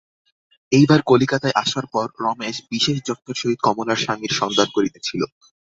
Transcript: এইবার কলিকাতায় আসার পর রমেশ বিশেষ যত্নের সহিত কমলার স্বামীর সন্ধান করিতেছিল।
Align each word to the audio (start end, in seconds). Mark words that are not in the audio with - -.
এইবার 0.71 0.99
কলিকাতায় 1.05 1.57
আসার 1.63 1.85
পর 1.93 2.07
রমেশ 2.19 2.55
বিশেষ 2.71 2.97
যত্নের 3.07 3.37
সহিত 3.41 3.59
কমলার 3.65 4.01
স্বামীর 4.03 4.33
সন্ধান 4.39 4.67
করিতেছিল। 4.73 5.21